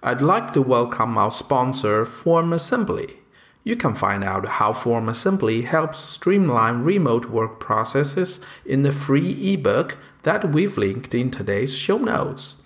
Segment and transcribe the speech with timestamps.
[0.00, 3.16] I'd like to welcome our sponsor, Form Assembly.
[3.64, 9.52] You can find out how Form Assembly helps streamline remote work processes in the free
[9.54, 12.58] ebook that we've linked in today's show notes.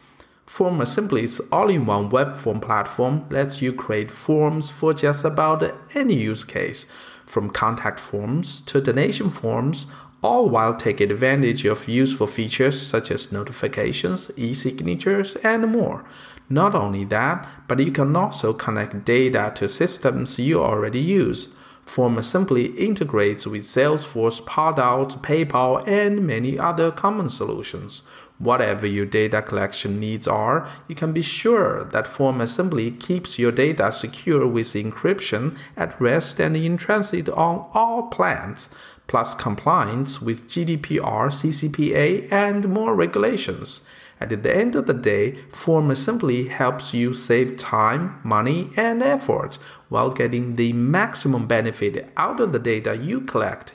[0.44, 5.74] Form Assembly's all in one web form platform lets you create forms for just about
[5.94, 6.84] any use case,
[7.24, 9.86] from contact forms to donation forms,
[10.22, 16.04] all while taking advantage of useful features such as notifications, e signatures, and more.
[16.52, 21.48] Not only that, but you can also connect data to systems you already use.
[21.86, 28.02] Form Assembly integrates with Salesforce, Pardot, PayPal, and many other common solutions.
[28.38, 33.52] Whatever your data collection needs are, you can be sure that Form Assembly keeps your
[33.52, 38.68] data secure with encryption at rest and in transit on all plans,
[39.06, 43.80] plus compliance with GDPR, CCPA, and more regulations.
[44.22, 49.58] At the end of the day, Form Assembly helps you save time, money, and effort
[49.88, 53.74] while getting the maximum benefit out of the data you collect.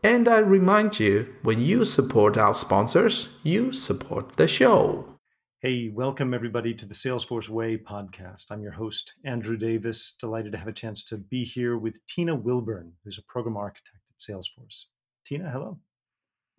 [0.00, 5.16] And I remind you, when you support our sponsors, you support the show.
[5.58, 8.52] Hey, welcome everybody to the Salesforce Way podcast.
[8.52, 10.14] I'm your host, Andrew Davis.
[10.20, 13.98] Delighted to have a chance to be here with Tina Wilburn, who's a program architect
[14.10, 14.84] at Salesforce.
[15.26, 15.80] Tina, hello.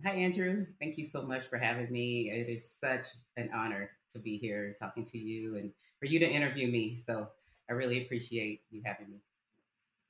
[0.06, 0.66] Hi, Andrew.
[0.82, 2.30] Thank you so much for having me.
[2.30, 6.30] It is such an honor to be here talking to you and for you to
[6.30, 6.94] interview me.
[6.94, 7.30] So
[7.70, 9.22] I really appreciate you having me.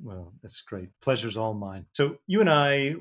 [0.01, 0.89] Well, that's great.
[0.99, 1.85] Pleasure's all mine.
[1.93, 2.95] So you and I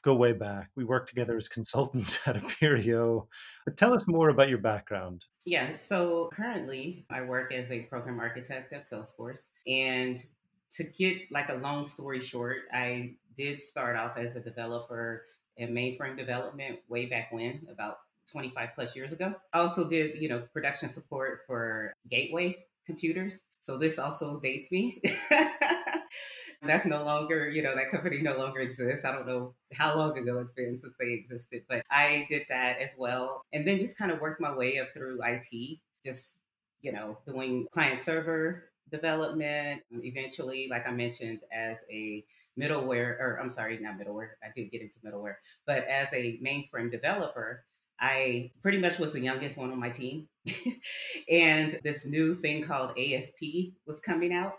[0.00, 0.70] go way back.
[0.74, 3.26] We worked together as consultants at Appirio.
[3.66, 5.26] But tell us more about your background.
[5.44, 9.50] Yeah, so currently I work as a program architect at Salesforce.
[9.66, 10.24] And
[10.72, 15.24] to get like a long story short, I did start off as a developer
[15.56, 17.98] in mainframe development way back when, about
[18.30, 19.34] 25 plus years ago.
[19.52, 23.40] I also did, you know, production support for Gateway computers.
[23.60, 25.00] So this also dates me.
[26.64, 29.04] That's no longer, you know, that company no longer exists.
[29.04, 32.78] I don't know how long ago it's been since they existed, but I did that
[32.78, 33.42] as well.
[33.52, 36.38] And then just kind of worked my way up through IT, just,
[36.80, 42.24] you know, doing client server development, um, eventually, like I mentioned, as a
[42.58, 46.90] middleware, or I'm sorry, not middleware, I did get into middleware, but as a mainframe
[46.90, 47.64] developer,
[48.00, 50.28] I pretty much was the youngest one on my team.
[51.30, 54.54] and this new thing called ASP was coming out.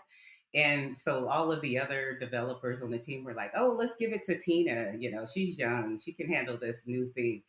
[0.54, 4.12] And so all of the other developers on the team were like, oh, let's give
[4.12, 4.92] it to Tina.
[4.98, 7.42] You know, she's young, she can handle this new thing.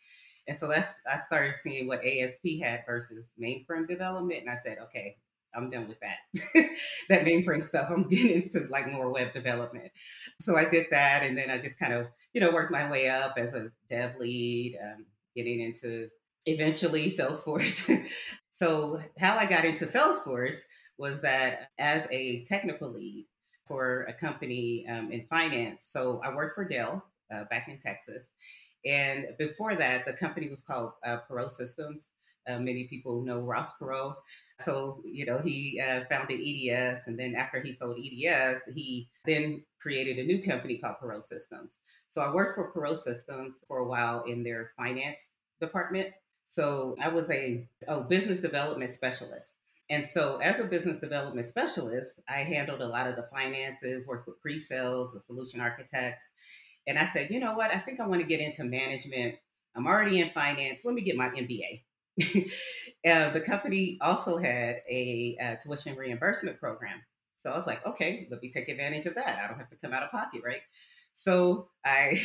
[0.47, 4.42] And so that's I started seeing what ASP had versus mainframe development.
[4.42, 5.18] And I said, okay,
[5.55, 6.17] I'm done with that.
[7.09, 7.89] that mainframe stuff.
[7.89, 9.91] I'm getting into like more web development.
[10.39, 13.09] So I did that, and then I just kind of you know worked my way
[13.09, 15.05] up as a dev lead, um,
[15.35, 16.09] getting into
[16.45, 18.07] eventually Salesforce.
[18.49, 20.61] so how I got into Salesforce
[20.97, 23.27] was that as a technical lead
[23.67, 25.88] for a company um, in finance.
[25.89, 28.33] So I worked for Dell uh, back in Texas.
[28.85, 32.12] And before that, the company was called uh, Perot Systems.
[32.47, 34.13] Uh, many people know Ross Perot.
[34.59, 37.01] So, you know, he uh, founded EDS.
[37.07, 41.79] And then after he sold EDS, he then created a new company called Perot Systems.
[42.07, 46.09] So I worked for Perot Systems for a while in their finance department.
[46.44, 49.56] So I was a oh, business development specialist.
[49.90, 54.28] And so, as a business development specialist, I handled a lot of the finances, worked
[54.28, 56.25] with pre sales, the solution architects.
[56.88, 57.73] And I said, you know what?
[57.73, 59.35] I think I want to get into management.
[59.75, 60.85] I'm already in finance.
[60.85, 61.84] Let me get my MBA.
[62.22, 67.01] uh, the company also had a uh, tuition reimbursement program.
[67.38, 69.40] So I was like, okay, let me take advantage of that.
[69.40, 70.62] I don't have to come out of pocket, right?
[71.13, 72.22] So I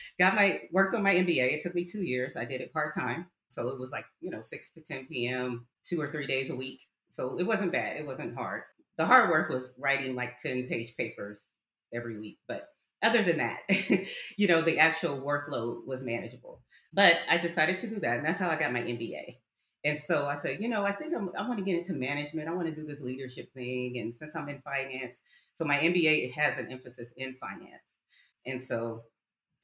[0.18, 1.52] got my worked on my MBA.
[1.52, 2.36] It took me two years.
[2.36, 3.26] I did it part time.
[3.48, 6.56] So it was like, you know, 6 to 10 p.m., two or three days a
[6.56, 6.80] week.
[7.10, 7.96] So it wasn't bad.
[7.96, 8.62] It wasn't hard.
[8.96, 11.54] The hard work was writing like 10 page papers
[11.92, 12.38] every week.
[12.48, 12.68] But
[13.04, 13.60] other than that,
[14.36, 16.62] you know, the actual workload was manageable.
[16.92, 18.18] But I decided to do that.
[18.18, 19.36] And that's how I got my MBA.
[19.84, 22.48] And so I said, you know, I think I'm, I want to get into management.
[22.48, 23.98] I want to do this leadership thing.
[23.98, 25.20] And since I'm in finance,
[25.52, 27.98] so my MBA has an emphasis in finance.
[28.46, 29.02] And so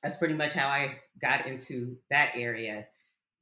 [0.02, 2.86] that's pretty much how I got into that area.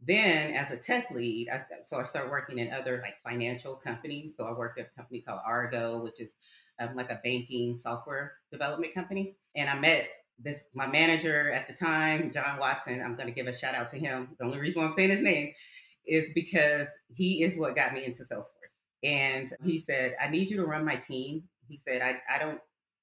[0.00, 4.36] Then, as a tech lead, I, so I started working in other like financial companies.
[4.36, 6.36] So I worked at a company called Argo, which is
[6.78, 9.36] um, like a banking software development company.
[9.58, 10.08] And I met
[10.38, 13.02] this my manager at the time, John Watson.
[13.02, 14.28] I'm going to give a shout out to him.
[14.38, 15.52] The only reason why I'm saying his name
[16.06, 18.76] is because he is what got me into Salesforce.
[19.02, 22.60] And he said, "I need you to run my team." He said, "I I don't."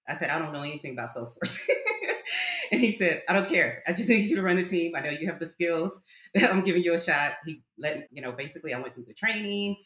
[0.07, 1.59] I said, "I don't know anything about Salesforce."
[2.71, 3.83] and he said, I don't care.
[3.85, 4.93] I just need you to run the team.
[4.95, 5.99] I know you have the skills.
[6.41, 7.33] I'm giving you a shot.
[7.45, 9.77] He let, you know, basically I went through the training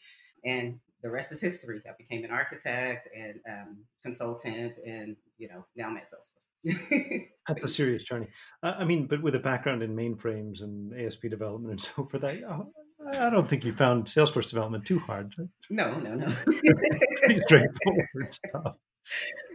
[0.44, 1.80] and the rest is history.
[1.86, 6.39] I became an architect and um, consultant, and you know now I'm at Salesforce.
[7.48, 8.28] That's a serious journey.
[8.62, 12.70] I mean, but with a background in mainframes and ASP development and so forth, oh,
[13.06, 15.34] I, I don't think you found Salesforce development too hard.
[15.70, 16.26] No, no, no.
[16.44, 18.76] Pretty straightforward stuff.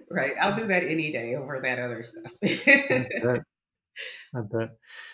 [0.10, 0.34] Right.
[0.42, 2.34] I'll do that any day over that other stuff.
[2.44, 3.42] I bet.
[4.36, 4.69] I bet.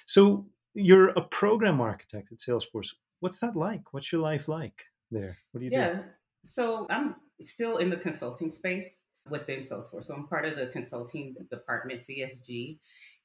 [0.05, 2.93] So you're a program architect at Salesforce.
[3.19, 3.93] What's that like?
[3.93, 5.37] What's your life like there?
[5.51, 5.93] What do you yeah.
[5.93, 6.03] do?
[6.43, 10.05] So I'm still in the consulting space within Salesforce.
[10.05, 12.77] So I'm part of the consulting department, CSG.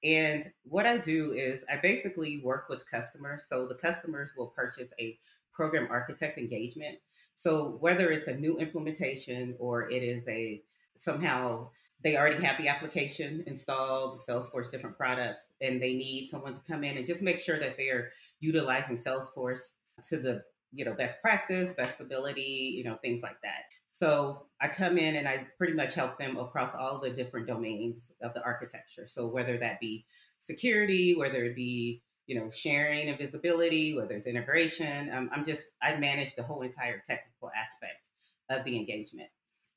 [0.04, 3.44] And what I do is I basically work with customers.
[3.48, 5.18] So the customers will purchase a
[5.52, 6.98] program architect engagement.
[7.34, 10.62] So whether it's a new implementation or it is a
[10.96, 11.68] somehow
[12.04, 16.84] they already have the application installed, Salesforce different products, and they need someone to come
[16.84, 18.10] in and just make sure that they're
[18.40, 19.72] utilizing Salesforce
[20.08, 24.68] to the you know best practice best ability you know things like that so i
[24.68, 28.44] come in and i pretty much help them across all the different domains of the
[28.44, 29.06] architecture.
[29.06, 30.04] So whether that be
[30.38, 35.68] security whether it be you know sharing and visibility whether it's integration um, i'm just
[35.82, 38.10] i manage the whole entire technical aspect
[38.50, 39.28] of the engagement.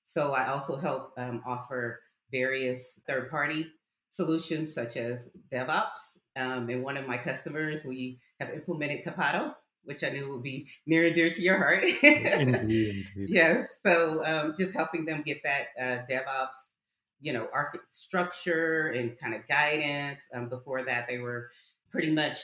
[0.04, 2.02] So i also help um, offer
[2.32, 3.68] various third party
[4.10, 9.54] solutions such as devops um, and one of my customers we have implemented Copado
[9.84, 11.84] which I knew would be near and dear to your heart.
[11.84, 13.06] indeed, indeed.
[13.16, 13.68] Yes.
[13.84, 16.74] So um, just helping them get that uh, DevOps,
[17.22, 20.24] you know, arch- structure and kind of guidance.
[20.34, 21.50] Um, before that, they were
[21.90, 22.38] pretty much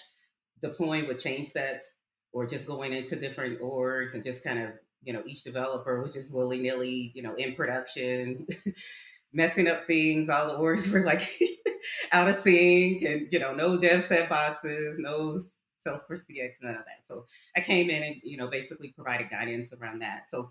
[0.61, 1.97] deploying with change sets
[2.31, 4.71] or just going into different orgs and just kind of,
[5.03, 8.47] you know, each developer was just willy nilly, you know, in production.
[9.35, 11.21] messing up things all the orgs were like
[12.13, 15.37] out of sync and you know no dev sandboxes no
[15.85, 17.05] Salesforce DX, none of that.
[17.05, 20.29] So I came in and, you know, basically provided guidance around that.
[20.29, 20.49] So,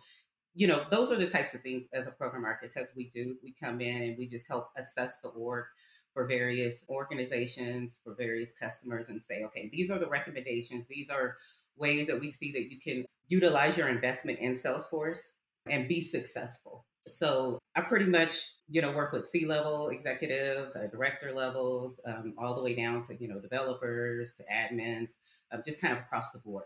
[0.55, 3.37] you know, those are the types of things as a program architect we do.
[3.43, 5.65] We come in and we just help assess the org
[6.13, 10.87] for various organizations, for various customers, and say, okay, these are the recommendations.
[10.87, 11.37] These are
[11.77, 15.33] ways that we see that you can utilize your investment in Salesforce
[15.69, 16.87] and be successful.
[17.07, 22.55] So I pretty much, you know, work with C-level executives, uh, director levels, um, all
[22.55, 25.13] the way down to you know developers to admins,
[25.53, 26.65] um, just kind of across the board.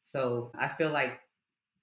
[0.00, 1.18] So I feel like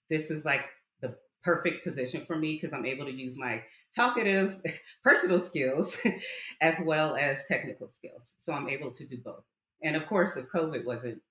[0.10, 0.66] this is like
[1.02, 3.64] the perfect position for me because I'm able to use my
[3.96, 4.58] talkative
[5.04, 5.98] personal skills
[6.62, 8.36] as well as technical skills.
[8.38, 9.44] So I'm able to do both.
[9.84, 11.22] And of course, if COVID wasn't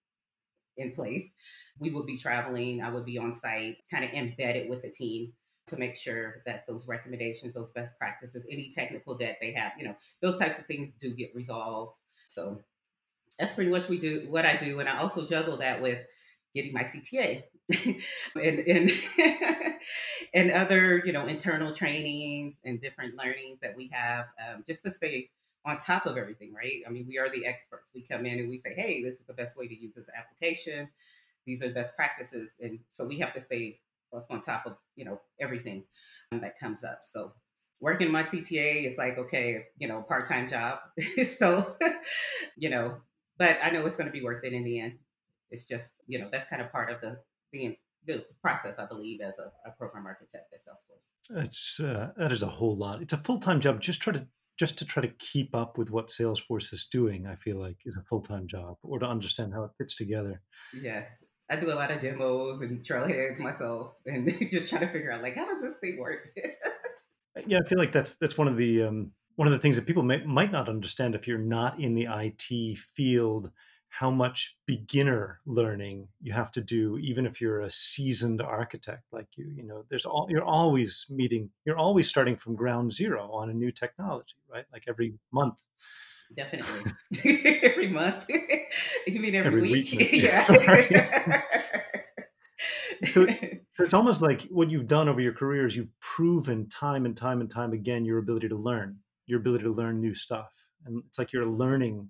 [0.76, 1.28] in place,
[1.78, 2.82] we would be traveling.
[2.82, 5.32] I would be on site, kind of embedded with the team
[5.66, 9.84] to make sure that those recommendations, those best practices, any technical debt they have, you
[9.84, 11.98] know, those types of things do get resolved.
[12.28, 12.60] So
[13.38, 14.80] that's pretty much we do what I do.
[14.80, 16.04] And I also juggle that with
[16.54, 17.42] getting my CTA
[18.34, 18.90] and and
[20.34, 24.90] and other, you know, internal trainings and different learnings that we have um, just to
[24.90, 25.30] stay
[25.64, 26.82] on top of everything, right?
[26.86, 27.90] I mean, we are the experts.
[27.92, 30.06] We come in and we say, hey, this is the best way to use this
[30.16, 30.88] application.
[31.44, 32.50] These are the best practices.
[32.60, 33.80] And so we have to stay
[34.30, 35.84] on top of you know everything
[36.32, 37.00] that comes up.
[37.04, 37.32] So
[37.80, 40.78] working my CTA is like okay, you know, part time job.
[41.38, 41.76] so
[42.56, 42.96] you know,
[43.38, 44.94] but I know it's going to be worth it in the end.
[45.50, 47.18] It's just you know that's kind of part of the
[47.52, 47.76] the,
[48.06, 51.42] the process, I believe, as a, a program architect at Salesforce.
[51.44, 53.02] It's uh, that is a whole lot.
[53.02, 53.80] It's a full time job.
[53.80, 54.26] Just try to
[54.58, 57.26] just to try to keep up with what Salesforce is doing.
[57.26, 60.42] I feel like is a full time job, or to understand how it fits together.
[60.80, 61.04] Yeah,
[61.49, 65.23] I do a lot of demos and trailheads myself, and just trying to figure out
[65.23, 66.37] like how does this thing work.
[67.47, 69.87] yeah, I feel like that's that's one of the um, one of the things that
[69.87, 73.50] people may, might not understand if you're not in the IT field.
[73.88, 79.29] How much beginner learning you have to do, even if you're a seasoned architect like
[79.37, 79.50] you.
[79.57, 81.49] You know, there's all you're always meeting.
[81.65, 84.67] You're always starting from ground zero on a new technology, right?
[84.71, 85.61] Like every month.
[86.35, 86.92] Definitely.
[87.62, 88.25] every month.
[89.06, 89.92] you mean every, every week?
[89.92, 90.09] week.
[90.12, 90.40] yeah.
[90.40, 90.54] so,
[93.04, 93.26] so
[93.85, 97.40] it's almost like what you've done over your career is you've proven time and time
[97.40, 100.50] and time again your ability to learn, your ability to learn new stuff.
[100.85, 102.09] And it's like you're a learning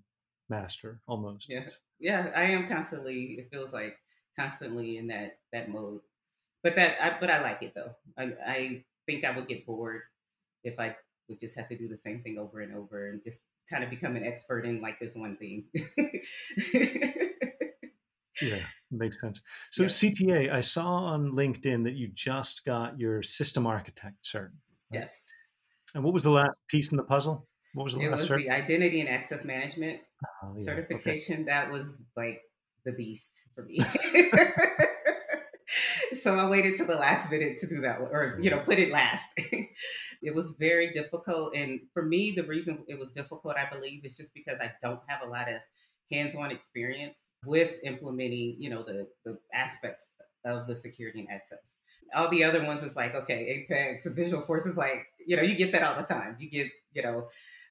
[0.49, 1.49] master almost.
[1.49, 1.67] Yeah.
[1.99, 2.31] Yeah.
[2.35, 3.97] I am constantly, it feels like
[4.39, 6.01] constantly in that that mode.
[6.63, 7.93] But that I, but I like it though.
[8.19, 10.03] I, I think I would get bored
[10.65, 10.97] if I
[11.29, 13.91] would just have to do the same thing over and over and just kind of
[13.91, 15.65] become an expert in like this one thing.
[18.43, 18.59] yeah,
[18.91, 19.41] makes sense.
[19.71, 19.89] So yeah.
[19.89, 24.51] CTA, I saw on LinkedIn that you just got your system architect cert.
[24.93, 25.01] Right?
[25.01, 25.21] Yes.
[25.95, 27.47] And what was the last piece in the puzzle?
[27.75, 28.37] What was the it last was cert?
[28.39, 30.01] the identity and access management
[30.43, 31.35] Oh, yeah, certification.
[31.35, 31.45] okay.
[31.45, 32.41] That was like
[32.85, 33.81] the beast for me.
[36.23, 38.91] so I waited to the last minute to do that, or you know, put it
[38.91, 39.29] last.
[40.23, 44.17] it was very difficult, and for me, the reason it was difficult, I believe, is
[44.17, 45.61] just because I don't have a lot of
[46.11, 50.13] hands-on experience with implementing, you know, the the aspects
[50.45, 51.79] of the security and access.
[52.15, 55.57] All the other ones is like, okay, Apex, Visual Force is like, you know, you
[55.57, 56.37] get that all the time.
[56.39, 57.29] You get, you know,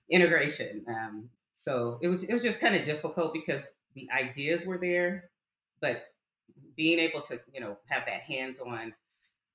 [0.10, 0.84] integration.
[0.88, 5.30] Um, so it was it was just kind of difficult because the ideas were there,
[5.80, 6.04] but
[6.76, 8.94] being able to, you know, have that hands-on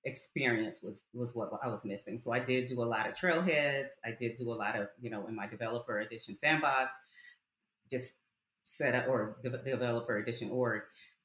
[0.05, 2.19] experience was was what I was missing.
[2.19, 3.93] So I did do a lot of trailheads.
[4.05, 6.97] I did do a lot of, you know, in my developer edition sandbox,
[7.91, 8.15] just
[8.65, 10.83] set up or de- developer edition org,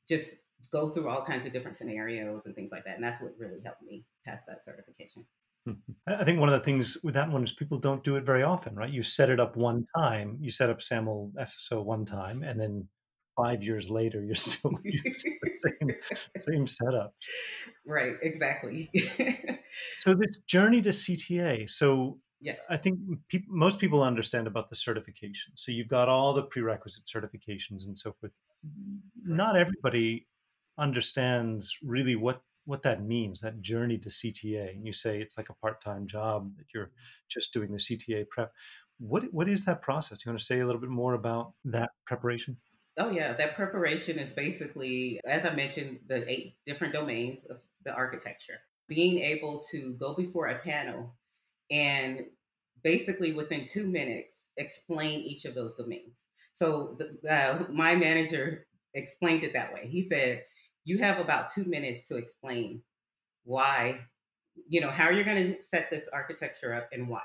[0.07, 0.35] just
[0.71, 2.95] go through all kinds of different scenarios and things like that.
[2.95, 5.25] And that's what really helped me pass that certification.
[5.67, 5.93] Mm-hmm.
[6.07, 8.43] I think one of the things with that one is people don't do it very
[8.43, 8.89] often, right?
[8.89, 12.87] You set it up one time, you set up SAML SSO one time, and then
[13.35, 15.95] five years later, you're still using the same,
[16.39, 17.13] same setup.
[17.85, 18.89] Right, exactly.
[19.97, 21.69] so this journey to CTA.
[21.69, 22.57] So yes.
[22.69, 22.99] I think
[23.29, 25.53] pe- most people understand about the certification.
[25.55, 28.31] So you've got all the prerequisite certifications and so forth.
[29.23, 30.27] Not everybody
[30.77, 35.49] understands really what what that means that journey to cta and you say it's like
[35.49, 37.29] a part-time job that you're mm-hmm.
[37.29, 38.51] just doing the cta prep
[38.99, 41.91] what what is that process you want to say a little bit more about that
[42.05, 42.57] preparation
[42.97, 47.93] oh yeah that preparation is basically as i mentioned the eight different domains of the
[47.93, 48.59] architecture.
[48.89, 51.15] Being able to go before a panel
[51.71, 52.25] and
[52.83, 56.23] basically within two minutes explain each of those domains.
[56.53, 59.87] So the, uh, my manager explained it that way.
[59.87, 60.43] He said
[60.83, 62.81] you have about two minutes to explain
[63.43, 64.01] why,
[64.67, 67.23] you know, how you're going to set this architecture up and why.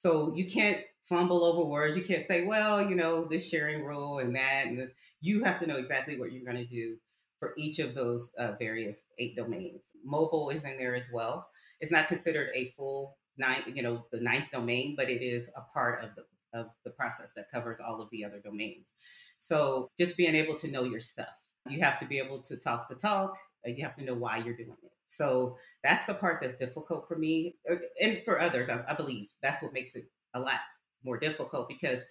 [0.00, 1.96] So you can't fumble over words.
[1.96, 4.66] You can't say, well, you know, this sharing rule and that.
[4.66, 4.90] And this.
[5.20, 6.96] you have to know exactly what you're going to do
[7.38, 9.90] for each of those uh, various eight domains.
[10.04, 11.48] Mobile is in there as well.
[11.80, 15.62] It's not considered a full nine, you know, the ninth domain, but it is a
[15.72, 18.94] part of the of the process that covers all of the other domains.
[19.36, 21.28] So just being able to know your stuff
[21.68, 23.36] you have to be able to talk the talk.
[23.64, 24.92] You have to know why you're doing it.
[25.10, 28.68] So that's the part that's difficult for me uh, and for others.
[28.68, 30.60] I, I believe that's what makes it a lot
[31.04, 32.04] more difficult because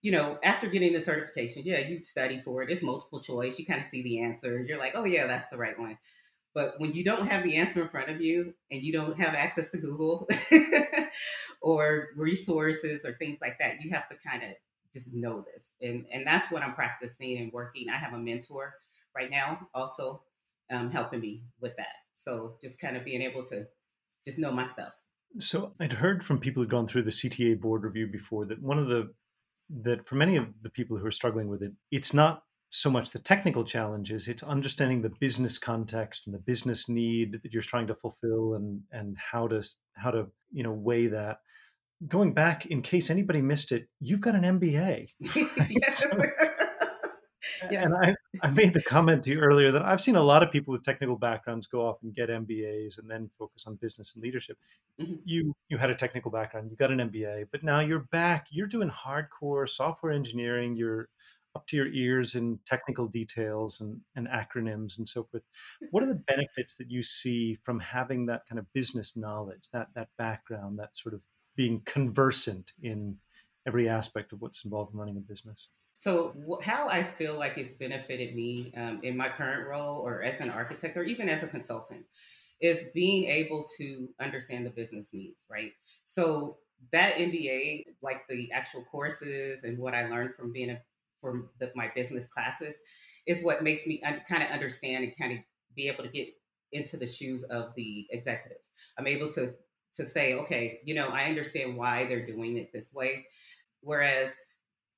[0.00, 2.70] you know, after getting the certification, yeah, you study for it.
[2.70, 3.58] It's multiple choice.
[3.58, 4.64] You kind of see the answer.
[4.66, 5.98] You're like, oh, yeah, that's the right one.
[6.54, 9.34] But when you don't have the answer in front of you and you don't have
[9.34, 10.28] access to Google
[11.62, 14.50] or resources or things like that, you have to kind of
[14.92, 15.72] just know this.
[15.82, 17.88] And, and that's what I'm practicing and working.
[17.88, 18.74] I have a mentor
[19.16, 20.22] right now also
[20.70, 21.88] um, helping me with that.
[22.18, 23.66] So just kind of being able to
[24.24, 24.92] just know my stuff.
[25.38, 28.78] So I'd heard from people who'd gone through the CTA board review before that one
[28.78, 29.12] of the
[29.82, 33.10] that for many of the people who are struggling with it, it's not so much
[33.12, 37.86] the technical challenges, it's understanding the business context and the business need that you're trying
[37.86, 39.62] to fulfill and and how to
[39.94, 41.38] how to, you know, weigh that.
[42.08, 45.08] Going back, in case anybody missed it, you've got an MBA.
[45.20, 46.04] yes.
[46.04, 46.18] So,
[47.70, 47.84] yes.
[47.84, 50.50] And I, I made the comment to you earlier that I've seen a lot of
[50.50, 54.22] people with technical backgrounds go off and get MBAs and then focus on business and
[54.22, 54.58] leadership.
[55.00, 55.14] Mm-hmm.
[55.24, 58.48] You you had a technical background, you got an MBA, but now you're back.
[58.50, 60.76] You're doing hardcore software engineering.
[60.76, 61.08] You're
[61.54, 65.42] up to your ears in technical details and, and acronyms and so forth.
[65.90, 69.88] What are the benefits that you see from having that kind of business knowledge, that
[69.94, 71.22] that background, that sort of
[71.56, 73.16] being conversant in
[73.66, 75.70] every aspect of what's involved in running a business?
[75.98, 80.40] So, how I feel like it's benefited me um, in my current role, or as
[80.40, 82.06] an architect, or even as a consultant,
[82.60, 85.72] is being able to understand the business needs, right?
[86.04, 86.58] So,
[86.92, 90.80] that MBA, like the actual courses and what I learned from being a,
[91.20, 92.76] from the, my business classes,
[93.26, 95.38] is what makes me un- kind of understand and kind of
[95.74, 96.28] be able to get
[96.72, 98.70] into the shoes of the executives.
[98.98, 99.54] I'm able to
[99.94, 103.26] to say, okay, you know, I understand why they're doing it this way,
[103.80, 104.36] whereas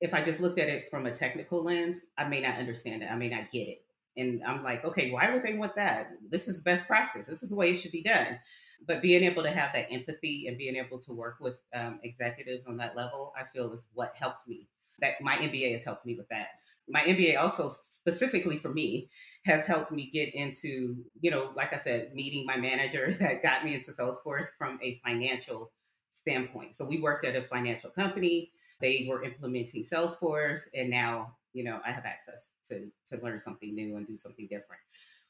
[0.01, 3.11] if I just looked at it from a technical lens, I may not understand it.
[3.11, 3.85] I may not get it.
[4.17, 6.09] And I'm like, okay, why would they want that?
[6.27, 7.27] This is best practice.
[7.27, 8.39] This is the way it should be done.
[8.85, 12.65] But being able to have that empathy and being able to work with um, executives
[12.65, 14.67] on that level, I feel is what helped me.
[14.99, 16.47] That my MBA has helped me with that.
[16.89, 19.09] My MBA also specifically for me
[19.45, 23.63] has helped me get into, you know, like I said, meeting my manager that got
[23.63, 25.71] me into Salesforce from a financial
[26.09, 26.75] standpoint.
[26.75, 31.79] So we worked at a financial company they were implementing Salesforce, and now you know
[31.85, 34.81] I have access to to learn something new and do something different.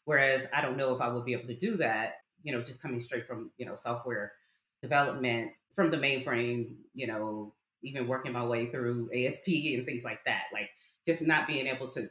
[0.05, 2.81] Whereas I don't know if I would be able to do that, you know, just
[2.81, 4.33] coming straight from you know software
[4.81, 7.53] development from the mainframe, you know,
[7.83, 10.45] even working my way through ASP and things like that.
[10.51, 10.69] Like
[11.05, 12.09] just not being able to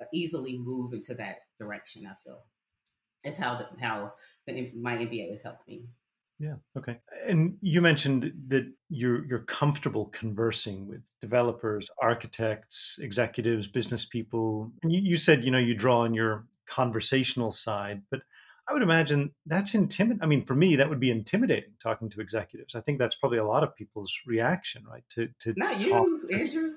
[0.00, 2.06] uh, easily move into that direction.
[2.06, 2.42] I feel.
[3.24, 4.12] is how the, how
[4.46, 5.86] the, my MBA has helped me.
[6.38, 6.56] Yeah.
[6.76, 6.98] Okay.
[7.26, 14.70] And you mentioned that you're you're comfortable conversing with developers, architects, executives, business people.
[14.82, 18.20] And you, you said you know you draw on your conversational side, but
[18.68, 20.22] I would imagine that's intimidating.
[20.22, 22.74] I mean, for me, that would be intimidating talking to executives.
[22.74, 25.04] I think that's probably a lot of people's reaction, right?
[25.10, 26.72] To to not you, to, Andrew.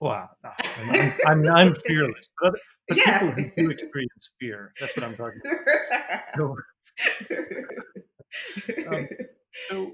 [0.00, 2.28] Well, I'm, I'm, I'm fearless.
[2.40, 2.54] But,
[2.88, 3.18] but yeah.
[3.18, 5.58] people who do experience fear, that's what I'm talking about.
[6.36, 6.56] So,
[8.88, 9.08] um,
[9.68, 9.92] so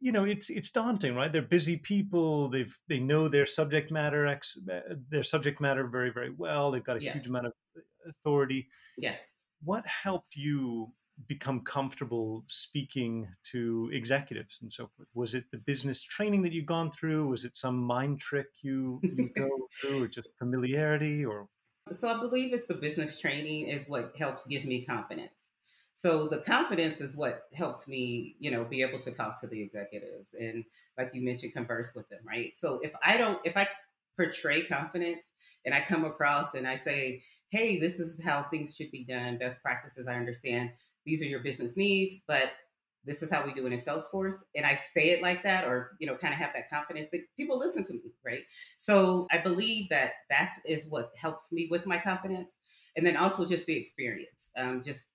[0.00, 1.32] you know it's it's daunting right?
[1.32, 6.10] They're busy people they've they know their subject matter ex, uh, their subject matter very
[6.10, 7.12] very well they've got a yeah.
[7.12, 7.52] huge amount of
[8.08, 8.68] authority.
[8.98, 9.14] Yeah.
[9.62, 10.92] What helped you
[11.28, 15.08] become comfortable speaking to executives and so forth?
[15.14, 17.28] Was it the business training that you've gone through?
[17.28, 19.48] Was it some mind trick you, you go
[19.80, 21.48] through or just familiarity or?
[21.90, 25.41] So i believe it's the business training is what helps give me confidence
[25.94, 29.60] so the confidence is what helps me, you know, be able to talk to the
[29.62, 30.64] executives and
[30.98, 32.52] like you mentioned, converse with them, right?
[32.56, 33.68] So if I don't, if I
[34.16, 35.30] portray confidence
[35.64, 39.38] and I come across and I say, hey, this is how things should be done,
[39.38, 40.70] best practices, I understand.
[41.04, 42.52] These are your business needs, but
[43.04, 44.36] this is how we do it in Salesforce.
[44.54, 47.22] And I say it like that, or, you know, kind of have that confidence that
[47.36, 48.42] people listen to me, right?
[48.76, 52.56] So I believe that that's is what helps me with my confidence.
[52.96, 55.08] And then also just the experience, um, just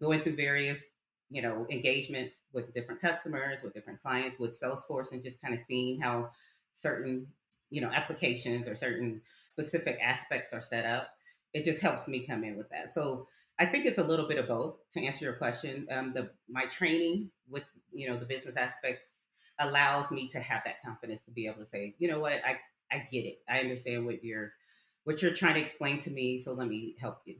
[0.00, 0.84] going through various
[1.30, 5.60] you know engagements with different customers with different clients with salesforce and just kind of
[5.66, 6.30] seeing how
[6.72, 7.26] certain
[7.70, 9.20] you know applications or certain
[9.52, 11.08] specific aspects are set up
[11.56, 12.92] it just helps me come in with that.
[12.92, 15.86] So i think it's a little bit of both to answer your question.
[15.90, 19.20] Um, the my training with you know the business aspects
[19.58, 22.40] allows me to have that confidence to be able to say you know what?
[22.44, 22.58] I
[22.92, 23.38] i get it.
[23.48, 24.52] I understand what you're
[25.04, 27.36] what you're trying to explain to me so let me help you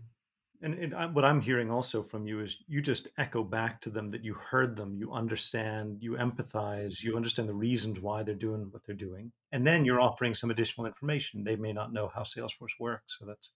[0.63, 3.91] and, and I, what I'm hearing also from you is you just echo back to
[3.91, 7.17] them that you heard them, you understand, you empathize, you mm-hmm.
[7.17, 10.07] understand the reasons why they're doing what they're doing, and then you're mm-hmm.
[10.07, 11.45] offering some additional information.
[11.45, 13.53] They may not know how Salesforce works, so that's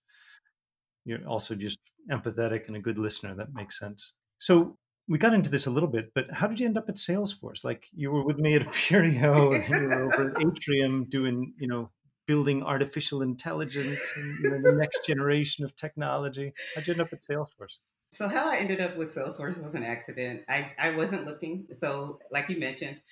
[1.05, 1.79] you're also just
[2.11, 3.35] empathetic and a good listener.
[3.35, 4.13] That makes sense.
[4.39, 4.77] So
[5.09, 7.65] we got into this a little bit, but how did you end up at Salesforce?
[7.65, 11.67] Like you were with me at Appirio, and you were over at Atrium doing, you
[11.67, 11.91] know,
[12.31, 16.53] building artificial intelligence and you know, the next generation of technology?
[16.77, 17.79] How'd you end up at Salesforce?
[18.13, 20.43] So how I ended up with Salesforce was an accident.
[20.49, 21.67] I, I wasn't looking.
[21.73, 23.03] So like you mentioned,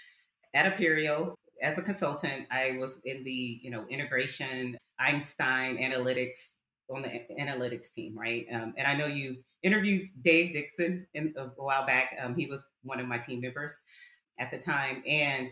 [0.54, 6.54] at Appirio, as a consultant, I was in the, you know, integration, Einstein analytics
[6.88, 8.46] on the analytics team, right?
[8.52, 12.16] Um, and I know you interviewed Dave Dixon in, a while back.
[12.20, 13.72] Um, he was one of my team members
[14.38, 15.02] at the time.
[15.09, 15.50] And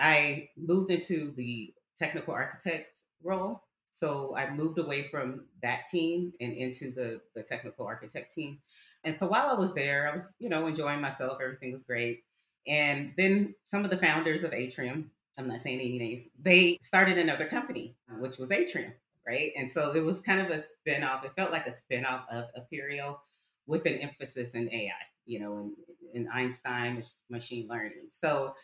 [0.00, 3.62] I moved into the technical architect role.
[3.90, 8.58] So I moved away from that team and into the, the technical architect team.
[9.04, 11.38] And so while I was there, I was, you know, enjoying myself.
[11.40, 12.24] Everything was great.
[12.66, 17.18] And then some of the founders of Atrium, I'm not saying any names, they started
[17.18, 18.92] another company, uh, which was Atrium,
[19.26, 19.52] right?
[19.56, 21.24] And so it was kind of a spinoff.
[21.24, 23.18] It felt like a spinoff of Appirio
[23.66, 24.90] with an emphasis in AI,
[25.26, 25.70] you know,
[26.14, 28.08] in Einstein machine learning.
[28.10, 28.54] So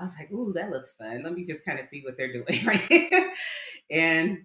[0.00, 1.22] I was like, ooh, that looks fun.
[1.22, 3.32] Let me just kind of see what they're doing, right?
[3.90, 4.38] And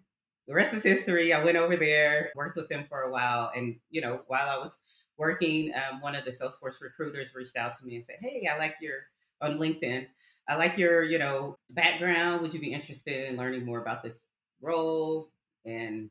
[0.47, 1.33] the rest is history.
[1.33, 3.51] I went over there, worked with them for a while.
[3.55, 4.77] And, you know, while I was
[5.17, 8.57] working, um, one of the Salesforce recruiters reached out to me and said, Hey, I
[8.57, 9.07] like your,
[9.41, 10.07] on LinkedIn,
[10.47, 12.41] I like your, you know, background.
[12.41, 14.25] Would you be interested in learning more about this
[14.61, 15.31] role?
[15.65, 16.09] And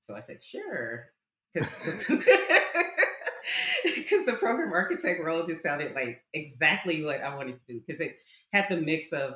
[0.00, 1.06] so I said, Sure.
[4.08, 8.00] Because the program architect role just sounded like exactly what I wanted to do because
[8.00, 8.16] it
[8.52, 9.34] had the mix of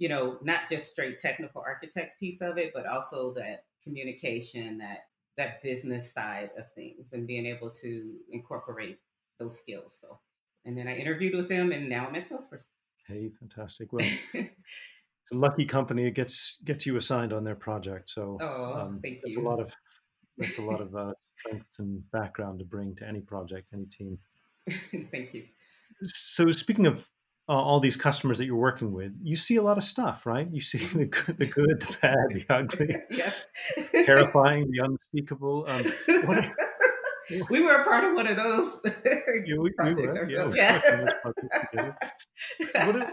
[0.00, 5.00] you know, not just straight technical architect piece of it, but also that communication, that
[5.36, 8.98] that business side of things and being able to incorporate
[9.38, 9.98] those skills.
[10.00, 10.18] So
[10.64, 12.68] and then I interviewed with them and now I'm at Salesforce.
[13.06, 13.92] Hey, fantastic.
[13.92, 18.10] Well it's a lucky company it gets gets you assigned on their project.
[18.10, 19.42] So oh, um, thank that's you.
[19.42, 19.70] a lot of
[20.40, 24.18] that's a lot of uh, strength and background to bring to any project, any team.
[25.12, 25.44] thank you.
[26.02, 27.06] So speaking of
[27.48, 30.48] uh, all these customers that you're working with, you see a lot of stuff, right?
[30.50, 32.96] You see the good, the, good, the bad, the ugly,
[34.04, 35.66] terrifying, the unspeakable.
[35.68, 35.84] Um,
[36.28, 36.54] are,
[37.50, 38.80] we were a part of one of those.
[39.04, 40.30] yeah, we, we were.
[40.30, 41.92] Yeah, yeah.
[42.86, 43.12] what, are,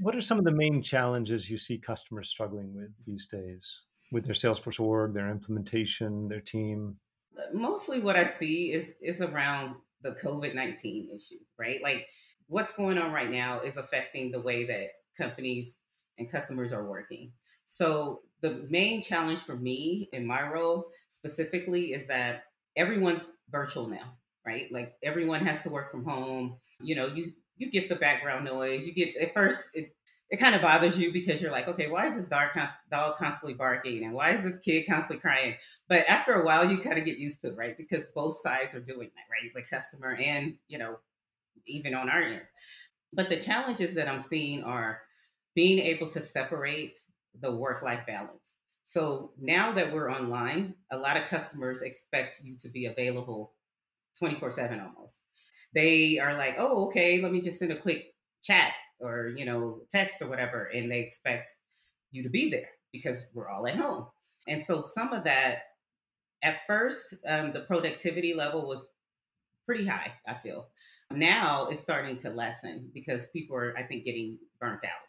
[0.00, 4.24] what are some of the main challenges you see customers struggling with these days with
[4.24, 6.96] their Salesforce org, their implementation, their team?
[7.52, 11.82] Mostly, what I see is is around the COVID nineteen issue, right?
[11.82, 12.06] Like
[12.48, 14.88] what's going on right now is affecting the way that
[15.18, 15.78] companies
[16.18, 17.32] and customers are working.
[17.64, 22.44] So the main challenge for me in my role specifically is that
[22.76, 24.16] everyone's virtual now,
[24.46, 24.70] right?
[24.70, 26.58] Like everyone has to work from home.
[26.80, 28.86] You know, you you get the background noise.
[28.86, 29.95] You get at first it
[30.30, 32.48] it kind of bothers you because you're like, okay, why is this dog,
[32.90, 35.54] dog constantly barking and why is this kid constantly crying?
[35.88, 37.76] But after a while, you kind of get used to it, right?
[37.76, 39.52] Because both sides are doing that, right?
[39.54, 40.96] The customer and you know,
[41.66, 42.42] even on our end.
[43.12, 45.00] But the challenges that I'm seeing are
[45.54, 46.98] being able to separate
[47.40, 48.58] the work life balance.
[48.82, 53.52] So now that we're online, a lot of customers expect you to be available
[54.18, 55.22] 24 7 almost.
[55.74, 59.80] They are like, oh, okay, let me just send a quick chat or, you know,
[59.90, 60.64] text or whatever.
[60.64, 61.54] And they expect
[62.10, 64.06] you to be there because we're all at home.
[64.48, 65.62] And so some of that,
[66.42, 68.86] at first, um, the productivity level was
[69.66, 70.68] pretty high, I feel.
[71.10, 75.06] Now it's starting to lessen because people are, I think, getting burnt out.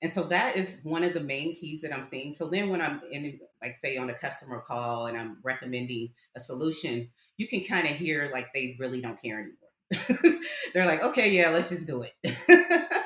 [0.00, 2.32] And so that is one of the main keys that I'm seeing.
[2.32, 6.40] So then when I'm in, like, say, on a customer call and I'm recommending a
[6.40, 10.40] solution, you can kind of hear like they really don't care anymore.
[10.74, 12.92] They're like, okay, yeah, let's just do it.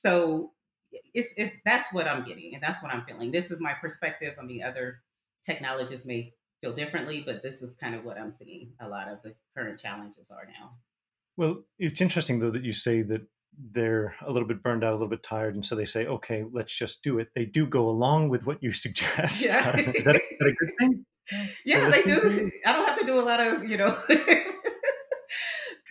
[0.00, 0.52] so
[1.14, 3.32] it's it, that's what I'm getting, and that's what I'm feeling.
[3.32, 4.34] This is my perspective.
[4.40, 5.00] I mean, other
[5.44, 8.72] technologists may feel differently, but this is kind of what I'm seeing.
[8.80, 10.72] A lot of the current challenges are now.
[11.36, 13.22] Well, it's interesting though that you say that
[13.72, 16.44] they're a little bit burned out, a little bit tired, and so they say, "Okay,
[16.52, 19.42] let's just do it." They do go along with what you suggest.
[19.42, 19.76] Yeah.
[19.76, 21.04] is, that a, is that a good thing?
[21.62, 22.50] Yeah, they do.
[22.64, 23.98] I don't have to do a lot of, you know,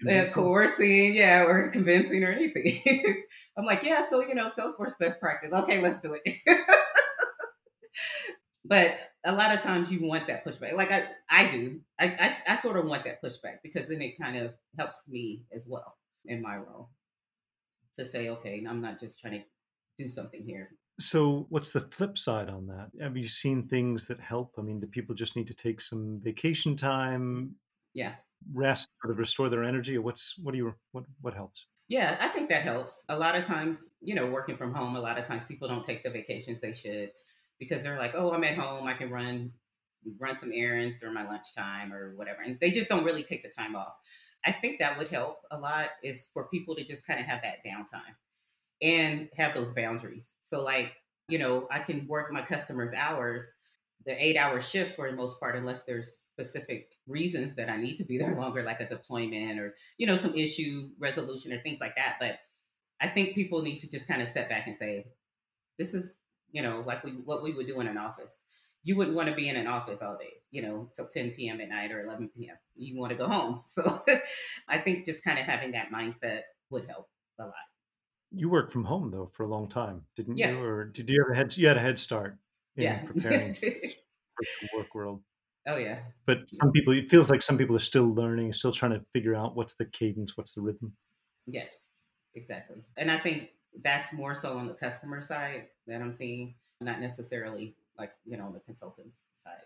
[0.09, 2.81] uh, coercing, yeah, or convincing or anything.
[3.57, 5.53] I'm like, yeah, so you know, Salesforce best practice.
[5.53, 6.33] Okay, let's do it.
[8.65, 10.73] but a lot of times you want that pushback.
[10.73, 11.81] Like I, I do.
[11.99, 15.45] I, I, I sort of want that pushback because then it kind of helps me
[15.53, 16.89] as well in my role
[17.95, 19.43] to say, okay, I'm not just trying to
[19.97, 20.69] do something here.
[20.99, 22.89] So, what's the flip side on that?
[23.01, 24.55] Have you seen things that help?
[24.57, 27.55] I mean, do people just need to take some vacation time?
[27.93, 28.13] Yeah.
[28.53, 31.67] Rest, or to restore their energy, or what's what do you what what helps?
[31.87, 33.05] Yeah, I think that helps.
[33.09, 35.85] A lot of times, you know, working from home, a lot of times people don't
[35.85, 37.13] take the vacations they should
[37.59, 39.53] because they're like, "Oh, I'm at home, I can run
[40.19, 43.49] run some errands during my lunchtime or whatever." And they just don't really take the
[43.49, 43.95] time off.
[44.45, 47.41] I think that would help a lot is for people to just kind of have
[47.43, 48.15] that downtime
[48.81, 50.35] and have those boundaries.
[50.39, 50.93] So, like,
[51.29, 53.49] you know, I can work my customers' hours,
[54.07, 57.97] the eight hour shift for the most part, unless there's specific reasons that I need
[57.97, 61.81] to be there longer, like a deployment or, you know, some issue resolution or things
[61.81, 62.17] like that.
[62.21, 62.39] But
[63.01, 65.07] I think people need to just kind of step back and say,
[65.77, 66.17] this is,
[66.51, 68.41] you know, like we, what we would do in an office.
[68.83, 71.61] You wouldn't want to be in an office all day, you know, till 10 p.m.
[71.61, 72.57] at night or 11 p.m.
[72.75, 73.61] You want to go home.
[73.65, 74.01] So
[74.67, 77.53] I think just kind of having that mindset would help a lot.
[78.31, 80.51] You worked from home though for a long time, didn't Yeah.
[80.51, 80.59] you?
[80.59, 82.37] Or did you ever had you had a head start
[82.77, 82.99] Yeah.
[82.99, 85.21] preparing for the work world?
[85.67, 85.99] oh, yeah.
[86.25, 89.35] But some people, it feels like some people are still learning, still trying to figure
[89.35, 90.93] out what's the cadence, what's the rhythm.
[91.45, 91.75] Yes,
[92.35, 92.77] exactly.
[92.95, 93.49] And I think
[93.81, 98.45] that's more so on the customer side that I'm seeing, not necessarily like, you know,
[98.45, 99.65] on the consultant's side.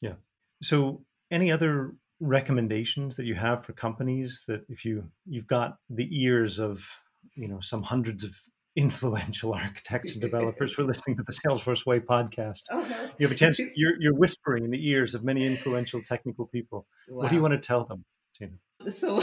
[0.00, 0.14] Yeah.
[0.62, 6.08] So, any other recommendations that you have for companies that if you you've got the
[6.10, 6.88] ears of
[7.34, 8.34] you know some hundreds of
[8.76, 13.10] influential architects and developers for listening to the Salesforce Way podcast, Oh, no.
[13.18, 13.58] you have a chance.
[13.74, 16.86] You're you're whispering in the ears of many influential technical people.
[17.08, 18.04] What do you want to tell them,
[18.38, 18.52] Tina?
[18.90, 19.20] So,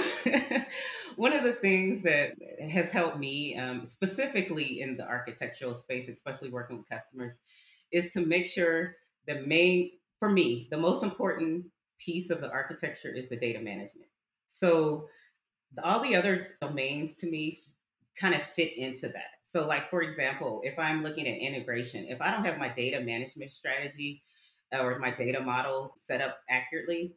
[1.16, 2.34] one of the things that
[2.70, 7.40] has helped me, um, specifically in the architectural space, especially working with customers,
[7.92, 8.96] is to make sure
[9.28, 11.66] the main, for me, the most important
[12.00, 14.08] piece of the architecture is the data management.
[14.50, 15.08] So,
[15.84, 17.60] all the other domains to me
[18.20, 19.32] kind of fit into that.
[19.44, 23.02] So, like, for example, if I'm looking at integration, if I don't have my data
[23.02, 24.24] management strategy
[24.74, 27.16] uh, or my data model set up accurately,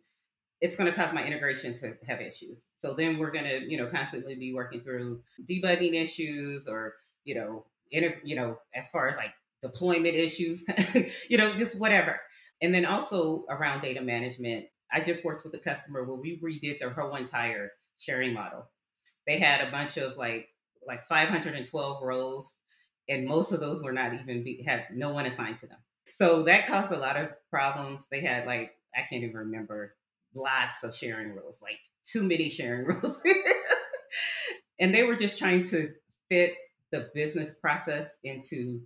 [0.61, 2.68] it's going to cause my integration to have issues.
[2.76, 7.35] So then we're going to, you know, constantly be working through debugging issues or, you
[7.35, 10.64] know, inter- you know, as far as like deployment issues,
[11.28, 12.18] you know, just whatever.
[12.62, 16.78] And then also around data management, I just worked with a customer where we redid
[16.78, 18.66] their whole entire sharing model.
[19.26, 20.48] They had a bunch of like
[20.87, 22.57] like 512 roles,
[23.09, 25.79] and most of those were not even be, had no one assigned to them.
[26.07, 28.07] So that caused a lot of problems.
[28.11, 29.94] They had like I can't even remember
[30.35, 33.20] lots of sharing rules, like too many sharing rules.
[34.79, 35.92] and they were just trying to
[36.29, 36.55] fit
[36.92, 38.81] the business process into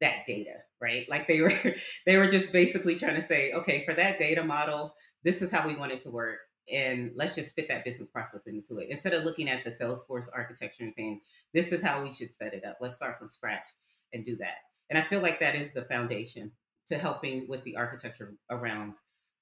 [0.00, 1.06] that data, right?
[1.08, 1.52] Like they were
[2.06, 4.94] they were just basically trying to say, okay, for that data model,
[5.24, 6.38] this is how we want it to work.
[6.72, 8.88] And let's just fit that business process into it.
[8.90, 11.20] Instead of looking at the Salesforce architecture and saying,
[11.54, 12.78] this is how we should set it up.
[12.80, 13.68] Let's start from scratch
[14.12, 14.56] and do that.
[14.90, 16.52] And I feel like that is the foundation
[16.88, 18.94] to helping with the architecture around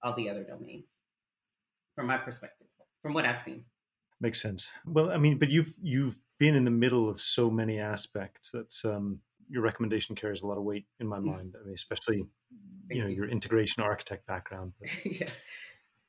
[0.03, 0.97] all the other domains
[1.95, 2.67] from my perspective.
[3.03, 3.65] from what I've seen.
[4.21, 4.71] Makes sense.
[4.87, 8.51] Well, I mean, but you've you've been in the middle of so many aspects.
[8.51, 11.55] That's um, your recommendation carries a lot of weight in my mind.
[11.61, 12.25] I mean, especially
[12.89, 14.73] you know your integration architect background.
[15.05, 15.29] yeah.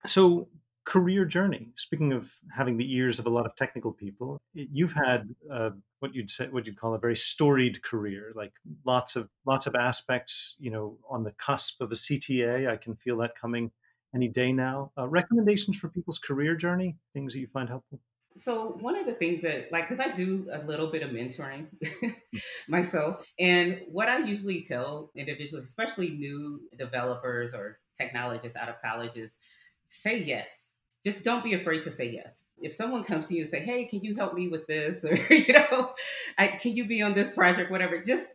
[0.05, 0.47] So
[0.85, 1.69] career journey.
[1.75, 6.15] Speaking of having the ears of a lot of technical people, you've had uh, what
[6.15, 8.53] you'd say, what you'd call a very storied career, like
[8.85, 10.55] lots of lots of aspects.
[10.59, 13.71] You know, on the cusp of a CTA, I can feel that coming
[14.13, 14.91] any day now.
[14.97, 17.99] Uh, recommendations for people's career journey, things that you find helpful.
[18.37, 21.67] So one of the things that like because I do a little bit of mentoring
[22.67, 29.15] myself, and what I usually tell individuals, especially new developers or technologists out of college,
[29.15, 29.39] is
[29.87, 30.64] say yes
[31.05, 32.49] just don't be afraid to say yes.
[32.59, 35.15] If someone comes to you and say, "Hey, can you help me with this?" or
[35.33, 35.93] you know,
[36.37, 38.33] "Can you be on this project?" Whatever, just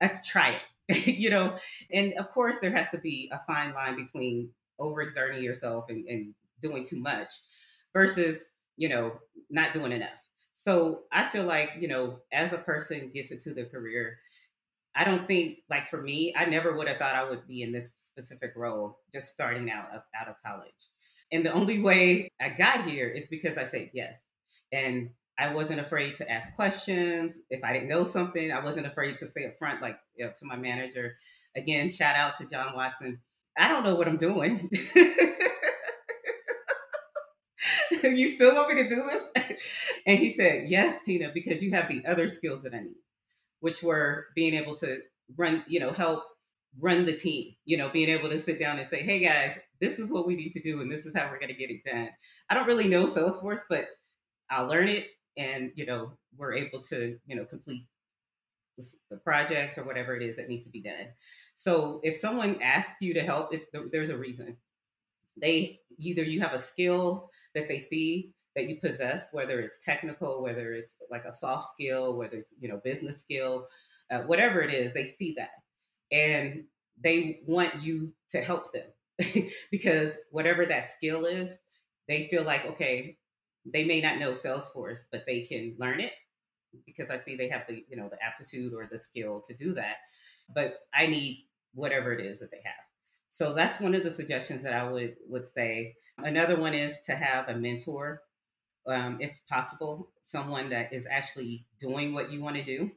[0.00, 0.56] uh, try
[0.88, 1.06] it.
[1.06, 1.56] you know,
[1.92, 4.50] and of course, there has to be a fine line between
[4.80, 7.32] overexerting yourself and, and doing too much
[7.92, 9.12] versus you know
[9.50, 10.10] not doing enough.
[10.54, 14.16] So I feel like you know, as a person gets into their career,
[14.94, 17.72] I don't think like for me, I never would have thought I would be in
[17.72, 20.72] this specific role just starting out out of college.
[21.32, 24.16] And the only way I got here is because I said yes.
[24.72, 27.38] And I wasn't afraid to ask questions.
[27.50, 30.32] If I didn't know something, I wasn't afraid to say up front, like you know,
[30.36, 31.16] to my manager.
[31.56, 33.20] Again, shout out to John Watson.
[33.56, 34.70] I don't know what I'm doing.
[38.02, 39.02] you still want me to do
[39.34, 39.82] this?
[40.06, 42.96] and he said, Yes, Tina, because you have the other skills that I need,
[43.60, 44.98] which were being able to
[45.36, 46.24] run, you know, help
[46.80, 49.98] run the team, you know, being able to sit down and say, Hey guys, this
[49.98, 51.84] is what we need to do and this is how we're going to get it
[51.84, 52.08] done.
[52.48, 53.86] I don't really know Salesforce, but
[54.50, 57.86] I'll learn it and, you know, we're able to, you know, complete
[59.10, 61.08] the projects or whatever it is that needs to be done.
[61.54, 64.56] So if someone asks you to help, it, there's a reason.
[65.40, 70.42] They either you have a skill that they see that you possess, whether it's technical,
[70.42, 73.66] whether it's like a soft skill, whether it's you know business skill,
[74.10, 75.50] uh, whatever it is, they see that
[76.12, 76.64] and
[77.02, 78.86] they want you to help them
[79.70, 81.58] because whatever that skill is,
[82.08, 83.18] they feel like, okay,
[83.64, 86.12] they may not know Salesforce, but they can learn it
[86.84, 89.74] because I see they have the, you know, the aptitude or the skill to do
[89.74, 89.96] that.
[90.54, 92.74] But I need whatever it is that they have.
[93.30, 95.96] So that's one of the suggestions that I would would say.
[96.18, 98.22] Another one is to have a mentor,
[98.86, 102.90] um, if possible, someone that is actually doing what you want to do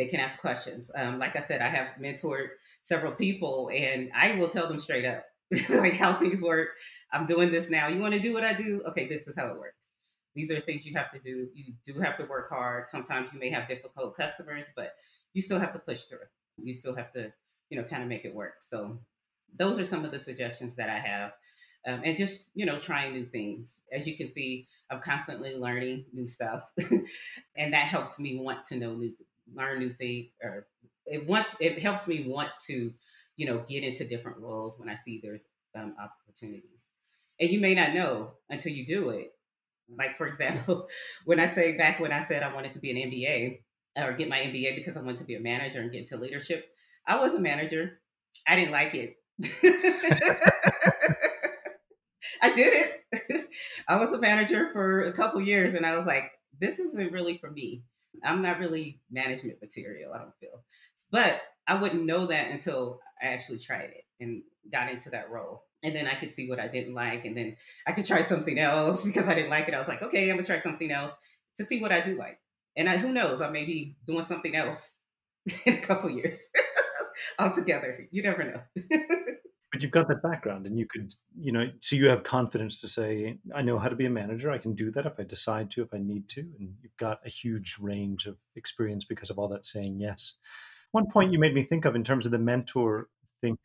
[0.00, 0.90] they can ask questions.
[0.94, 2.48] Um, like I said, I have mentored
[2.80, 5.26] several people, and I will tell them straight up,
[5.68, 6.68] like how things work.
[7.12, 7.88] I'm doing this now.
[7.88, 8.80] You want to do what I do?
[8.88, 9.96] Okay, this is how it works.
[10.34, 11.48] These are things you have to do.
[11.52, 12.88] You do have to work hard.
[12.88, 14.94] Sometimes you may have difficult customers, but
[15.34, 16.18] you still have to push through.
[16.56, 17.30] You still have to,
[17.68, 18.54] you know, kind of make it work.
[18.60, 19.00] So
[19.58, 21.32] those are some of the suggestions that I have.
[21.86, 26.04] Um, and just you know trying new things as you can see i'm constantly learning
[26.12, 26.62] new stuff
[27.56, 29.14] and that helps me want to know new
[29.54, 30.66] learn new things or
[31.06, 32.92] it wants it helps me want to
[33.36, 36.84] you know get into different roles when i see there's um, opportunities.
[37.38, 39.32] And you may not know until you do it.
[39.88, 40.88] Like for example
[41.24, 43.58] when i say back when i said i wanted to be an mba
[43.96, 46.64] or get my mba because i wanted to be a manager and get into leadership
[47.06, 47.98] i was a manager.
[48.46, 49.16] I didn't like it.
[52.40, 52.72] I did
[53.12, 53.48] it.
[53.88, 57.38] I was a manager for a couple years and i was like this isn't really
[57.38, 57.82] for me
[58.24, 60.62] I'm not really management material, I don't feel.
[61.10, 64.42] But I wouldn't know that until I actually tried it and
[64.72, 65.64] got into that role.
[65.82, 67.24] And then I could see what I didn't like.
[67.24, 69.74] And then I could try something else because I didn't like it.
[69.74, 71.14] I was like, okay, I'm going to try something else
[71.56, 72.38] to see what I do like.
[72.76, 74.96] And I, who knows, I may be doing something else
[75.66, 76.40] in a couple years
[77.38, 78.06] altogether.
[78.10, 79.00] You never know.
[79.80, 82.86] But you've got that background and you could you know so you have confidence to
[82.86, 84.50] say i know how to be a manager.
[84.50, 86.42] I can do that if i decide to if i need to.
[86.42, 90.34] And you've got a huge range of experience because of all that saying yes.
[90.90, 93.08] One point you made me think of in terms of the mentor
[93.40, 93.56] thing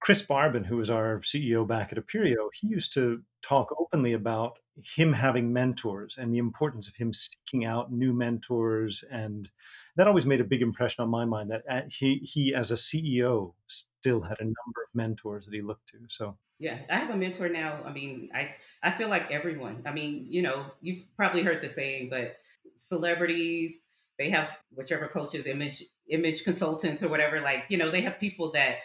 [0.00, 4.58] chris barbin who was our ceo back at Appirio he used to talk openly about
[4.82, 9.50] him having mentors and the importance of him seeking out new mentors and
[9.96, 12.74] that always made a big impression on my mind that uh, he he as a
[12.74, 16.36] ceo still had a number of mentors that he looked to so.
[16.60, 20.26] Yeah i have a mentor now i mean i i feel like everyone i mean
[20.28, 22.36] you know you've probably heard the saying but
[22.76, 23.80] celebrities
[24.18, 28.52] they have whichever coaches image image consultants or whatever like you know they have people
[28.52, 28.78] that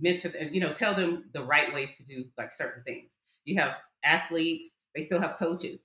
[0.00, 3.58] mentor them you know tell them the right ways to do like certain things you
[3.58, 5.80] have athletes they still have coaches,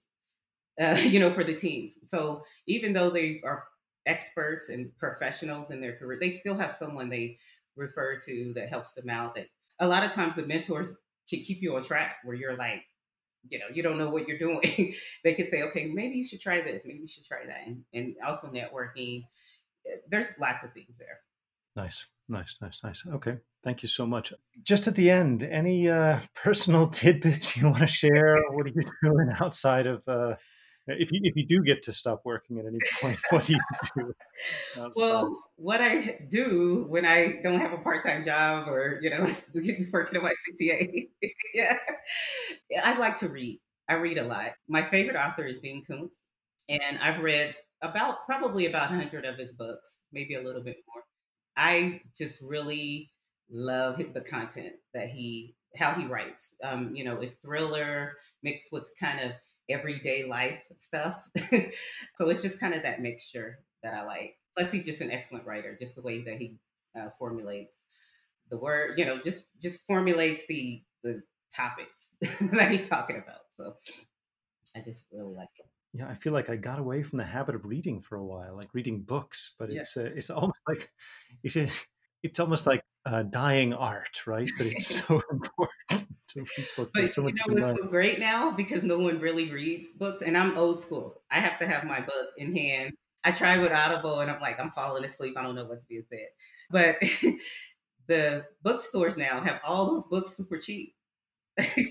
[0.79, 1.97] uh, you know, for the teams.
[2.03, 3.65] So even though they are
[4.05, 7.37] experts and professionals in their career, they still have someone they
[7.75, 9.35] refer to that helps them out.
[9.35, 9.47] That
[9.79, 10.95] a lot of times the mentors
[11.29, 12.83] can keep you on track where you're like,
[13.47, 14.93] you know you don't know what you're doing
[15.23, 17.81] they could say okay maybe you should try this maybe you should try that and,
[17.93, 19.23] and also networking
[19.87, 21.21] eh, there's lots of things there
[21.77, 26.19] nice nice nice nice okay thank you so much just at the end any uh,
[26.35, 30.35] personal tidbits you want to share what are you doing outside of uh,
[30.97, 33.59] if you if you do get to stop working at any point, what do you
[33.95, 34.13] do?
[34.95, 39.27] Well, what I do when I don't have a part time job or you know
[39.91, 41.09] working at my CTA,
[41.53, 41.77] yeah,
[42.83, 43.59] I'd like to read.
[43.87, 44.51] I read a lot.
[44.67, 46.17] My favorite author is Dean Koontz,
[46.67, 51.03] and I've read about probably about hundred of his books, maybe a little bit more.
[51.59, 53.11] I just really
[53.51, 56.55] love the content that he how he writes.
[56.63, 59.33] Um, you know, it's thriller mixed with kind of
[59.67, 61.21] everyday life stuff.
[62.15, 64.35] so it's just kind of that mixture that I like.
[64.57, 66.57] Plus, he's just an excellent writer, just the way that he
[66.97, 67.83] uh, formulates
[68.49, 71.21] the word, you know, just just formulates the the
[71.53, 72.09] topics
[72.53, 73.41] that he's talking about.
[73.51, 73.75] So
[74.75, 75.68] I just really like it.
[75.93, 78.55] Yeah, I feel like I got away from the habit of reading for a while,
[78.55, 80.03] like reading books, but it's yeah.
[80.03, 80.91] uh, it's almost like
[81.43, 81.57] it's
[82.21, 84.49] it's almost like uh, dying art, right?
[84.57, 85.89] But it's so important
[86.29, 86.91] to read books.
[86.93, 90.37] But so you know what's so great now because no one really reads books, and
[90.37, 91.21] I'm old school.
[91.31, 92.93] I have to have my book in hand.
[93.23, 95.35] I try with Audible, and I'm like, I'm falling asleep.
[95.37, 96.27] I don't know what's being said,
[96.69, 96.97] but
[98.07, 100.93] the bookstores now have all those books super cheap.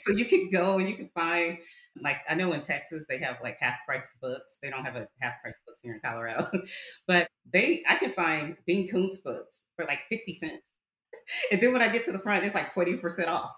[0.02, 1.58] so you can go and you can find
[2.02, 4.58] like I know in Texas they have like half price books.
[4.62, 6.50] They don't have a half price books here in Colorado,
[7.06, 10.66] but they I can find Dean Koontz books for like fifty cents,
[11.52, 13.52] and then when I get to the front, it's like twenty percent off.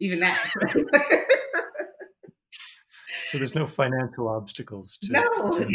[0.00, 0.36] Even that.
[3.28, 5.66] so there's no financial obstacles to no to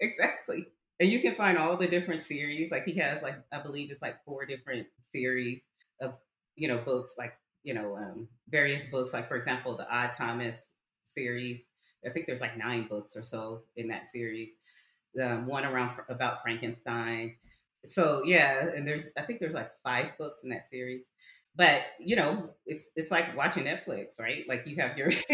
[0.00, 0.66] exactly
[1.00, 4.02] and you can find all the different series like he has like i believe it's
[4.02, 5.62] like four different series
[6.00, 6.14] of
[6.56, 10.70] you know books like you know, um, various books, like for example, the Odd Thomas
[11.04, 11.62] series.
[12.04, 14.50] I think there's like nine books or so in that series.
[15.20, 17.36] Um, one around about Frankenstein.
[17.84, 21.06] So yeah, and there's I think there's like five books in that series.
[21.54, 24.44] But you know, it's it's like watching Netflix, right?
[24.48, 25.10] Like you have your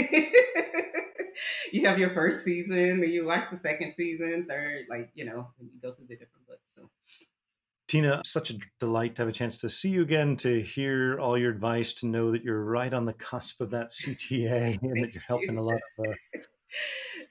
[1.73, 5.49] you have your first season, then you watch the second season, third, like you know,
[5.61, 6.73] you go through the different books.
[6.75, 6.91] So
[7.89, 11.39] Tina, such a delight to have a chance to see you again, to hear all
[11.39, 15.15] your advice, to know that you're right on the cusp of that CTA and that
[15.15, 16.07] you're helping a lot of.
[16.07, 16.13] Uh...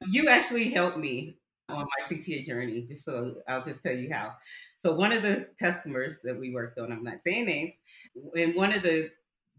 [0.10, 1.38] You actually helped me
[1.70, 4.34] on my CTA journey, just so I'll just tell you how.
[4.78, 7.76] So, one of the customers that we worked on, I'm not saying names,
[8.34, 9.12] in one of the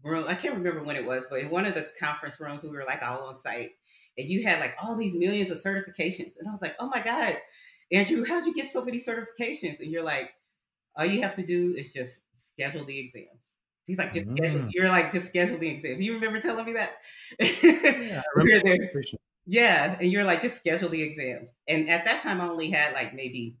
[0.03, 2.69] room, I can't remember when it was, but in one of the conference rooms, we
[2.69, 3.71] were like all on site,
[4.17, 6.33] and you had like all these millions of certifications.
[6.39, 7.37] And I was like, oh my God,
[7.91, 9.79] Andrew, how'd you get so many certifications?
[9.79, 10.31] And you're like,
[10.99, 13.55] all you have to do is just schedule the exams.
[13.85, 14.37] He's like, just mm.
[14.37, 14.67] schedule.
[14.69, 16.01] You're like, just schedule the exams.
[16.01, 16.97] You remember telling me that?
[17.39, 18.21] Yeah,
[19.47, 21.55] yeah, and you're like, just schedule the exams.
[21.67, 23.55] And at that time, I only had like maybe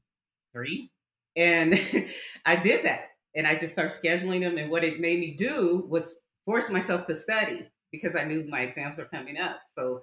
[0.53, 0.91] three,
[1.35, 1.73] and
[2.45, 3.05] I did that.
[3.35, 4.57] And I just started scheduling them.
[4.57, 8.61] And what it made me do was force myself to study because I knew my
[8.61, 9.61] exams were coming up.
[9.67, 10.01] So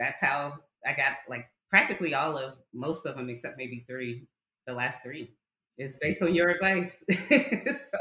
[0.00, 4.26] that's how I got like practically all of most of them, except maybe three,
[4.66, 5.34] the last three.
[5.76, 6.96] It's based on your advice.
[7.28, 7.98] so.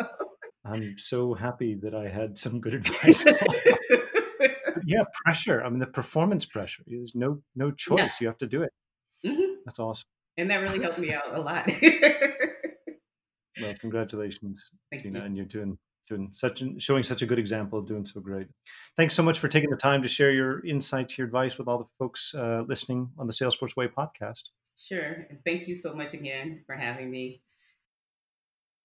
[0.66, 3.26] I'm so happy that I had some good advice.
[4.86, 5.64] yeah, pressure.
[5.64, 6.84] I mean, the performance pressure.
[6.88, 8.00] There's no no choice.
[8.00, 8.12] Yeah.
[8.22, 8.72] You have to do it.
[9.26, 9.54] Mm-hmm.
[9.66, 10.08] That's awesome.
[10.38, 11.70] And that really helped me out a lot.
[13.62, 15.26] well, congratulations, Thank Tina, you.
[15.26, 18.48] and you're doing doing such showing such a good example, doing so great.
[18.98, 21.78] Thanks so much for taking the time to share your insights, your advice with all
[21.78, 24.50] the folks uh, listening on the Salesforce Way podcast.
[24.78, 25.28] Sure.
[25.30, 27.42] And thank you so much again for having me.